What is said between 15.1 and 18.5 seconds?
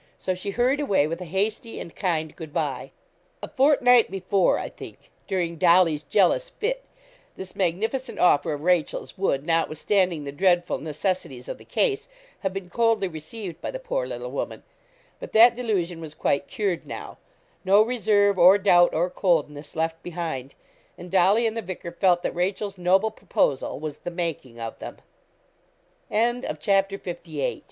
But that delusion was quite cured now no reserve,